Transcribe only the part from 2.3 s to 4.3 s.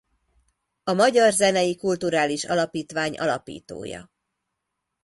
Alapítvány alapítója.